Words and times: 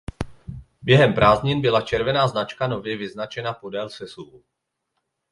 Během 0.81 1.13
prázdnin 1.13 1.61
byla 1.61 1.81
červená 1.81 2.27
značka 2.27 2.67
nově 2.67 2.97
vyznačena 2.97 3.53
podél 3.53 3.89
sesuvu. 3.89 4.43